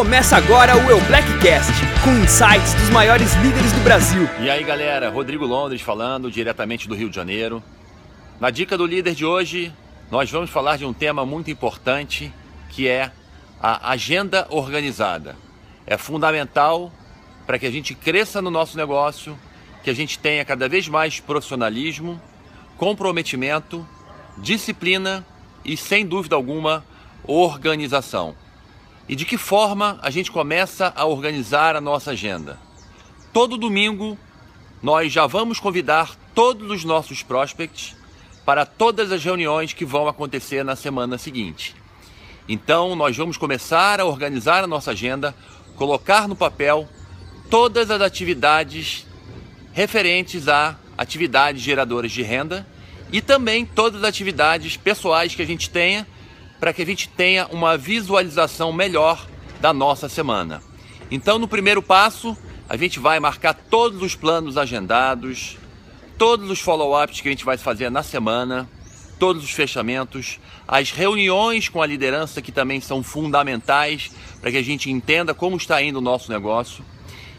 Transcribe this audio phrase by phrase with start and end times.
[0.00, 4.26] Começa agora o Eu Blackcast, com insights dos maiores líderes do Brasil.
[4.40, 7.62] E aí galera, Rodrigo Londres falando diretamente do Rio de Janeiro.
[8.40, 9.70] Na dica do líder de hoje,
[10.10, 12.32] nós vamos falar de um tema muito importante
[12.70, 13.12] que é
[13.60, 15.36] a agenda organizada.
[15.86, 16.90] É fundamental
[17.46, 19.38] para que a gente cresça no nosso negócio,
[19.84, 22.18] que a gente tenha cada vez mais profissionalismo,
[22.78, 23.86] comprometimento,
[24.38, 25.26] disciplina
[25.62, 26.86] e, sem dúvida alguma,
[27.22, 28.34] organização.
[29.08, 32.58] E de que forma a gente começa a organizar a nossa agenda?
[33.32, 34.16] Todo domingo
[34.82, 37.96] nós já vamos convidar todos os nossos prospects
[38.44, 41.74] para todas as reuniões que vão acontecer na semana seguinte.
[42.48, 45.34] Então, nós vamos começar a organizar a nossa agenda,
[45.76, 46.88] colocar no papel
[47.48, 49.06] todas as atividades
[49.72, 52.66] referentes a atividades geradoras de renda
[53.12, 56.06] e também todas as atividades pessoais que a gente tenha
[56.60, 59.26] para que a gente tenha uma visualização melhor
[59.60, 60.62] da nossa semana.
[61.10, 62.36] Então, no primeiro passo,
[62.68, 65.56] a gente vai marcar todos os planos agendados,
[66.18, 68.68] todos os follow-ups que a gente vai fazer na semana,
[69.18, 74.62] todos os fechamentos, as reuniões com a liderança que também são fundamentais para que a
[74.62, 76.84] gente entenda como está indo o nosso negócio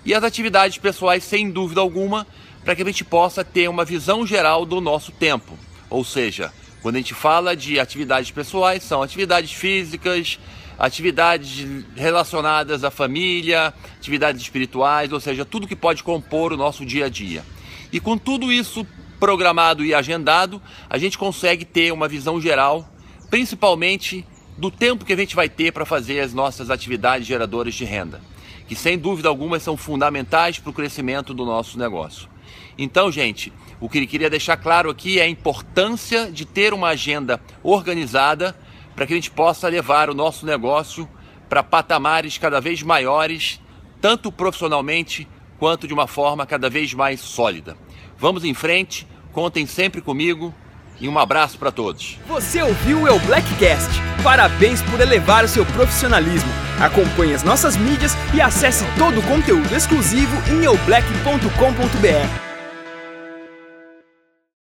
[0.03, 2.25] e as atividades pessoais, sem dúvida alguma,
[2.63, 5.58] para que a gente possa ter uma visão geral do nosso tempo.
[5.89, 6.52] Ou seja,
[6.82, 10.40] quando a gente fala de atividades pessoais, são atividades físicas,
[10.80, 11.66] atividades
[11.96, 17.09] relacionadas à família, atividades espirituais, ou seja, tudo que pode compor o nosso dia a
[17.09, 17.46] dia.
[17.94, 18.86] E com tudo isso
[19.20, 20.59] programado e agendado,
[20.90, 22.90] a gente consegue ter uma visão geral,
[23.30, 24.26] principalmente
[24.58, 28.20] do tempo que a gente vai ter para fazer as nossas atividades geradoras de renda,
[28.68, 32.28] que sem dúvida alguma são fundamentais para o crescimento do nosso negócio.
[32.77, 36.89] Então, gente, o que ele queria deixar claro aqui é a importância de ter uma
[36.89, 38.55] agenda organizada
[38.95, 41.07] para que a gente possa levar o nosso negócio
[41.49, 43.59] para patamares cada vez maiores,
[43.99, 45.27] tanto profissionalmente
[45.59, 47.77] quanto de uma forma cada vez mais sólida.
[48.17, 50.53] Vamos em frente, contem sempre comigo
[51.01, 52.19] e um abraço para todos.
[52.28, 53.89] Você ouviu o Eu Blackcast?
[54.23, 56.50] Parabéns por elevar o seu profissionalismo.
[56.79, 62.50] Acompanhe as nossas mídias e acesse todo o conteúdo exclusivo em eublack.com.br.